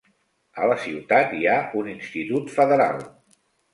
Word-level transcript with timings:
A 0.61 0.69
la 0.69 0.77
ciutat 0.85 1.37
hi 1.39 1.45
ha 1.51 1.57
un 1.81 1.91
institut 1.93 2.53
federal. 2.59 3.05